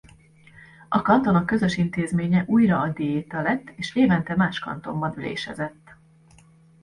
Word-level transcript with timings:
A 0.89 1.01
kantonok 1.01 1.45
közös 1.45 1.77
intézménye 1.77 2.43
újra 2.47 2.79
a 2.79 2.89
diéta 2.89 3.41
lett 3.41 3.69
és 3.75 3.95
évente 3.95 4.35
más 4.35 4.59
kantonban 4.59 5.13
ülésezett. 5.17 5.95